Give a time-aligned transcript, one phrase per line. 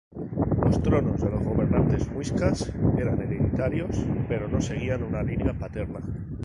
[0.65, 5.99] Los tronos de los gobernantes muiscas eran hereditarios, pero no seguían una línea paterna.